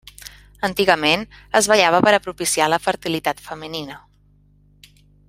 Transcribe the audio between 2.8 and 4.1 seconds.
fertilitat femenina.